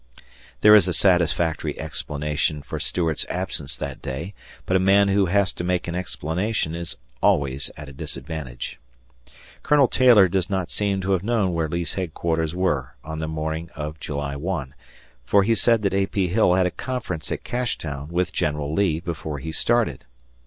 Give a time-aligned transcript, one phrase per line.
[0.61, 4.33] There is a satisfactory explanation for Stuart's absence that day,
[4.65, 8.79] but a man who has to make an explanation is always at a disadvantage.
[9.61, 13.69] Colonel Taylor does not seem to have known where Lee's headquarters were on the morning
[13.75, 14.73] of July 1,
[15.23, 16.07] for he said that A.
[16.07, 16.29] P.
[16.29, 20.05] Hill had a conference at Cashtown with General Lee before he started.